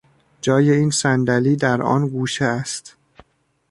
[0.41, 2.95] جای این صندلی در آن گوشه است.